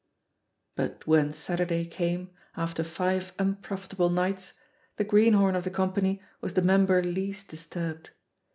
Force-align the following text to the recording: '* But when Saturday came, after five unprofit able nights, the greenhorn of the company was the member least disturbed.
'* 0.39 0.41
But 0.75 1.05
when 1.05 1.31
Saturday 1.31 1.85
came, 1.85 2.31
after 2.57 2.83
five 2.83 3.33
unprofit 3.37 3.93
able 3.93 4.09
nights, 4.09 4.53
the 4.97 5.03
greenhorn 5.03 5.55
of 5.55 5.63
the 5.63 5.69
company 5.69 6.23
was 6.41 6.55
the 6.55 6.63
member 6.63 7.03
least 7.03 7.49
disturbed. 7.49 8.09